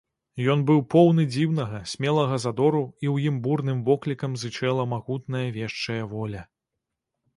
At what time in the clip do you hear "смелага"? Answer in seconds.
1.91-2.39